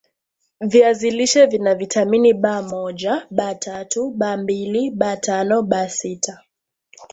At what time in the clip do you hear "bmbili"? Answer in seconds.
4.11-4.91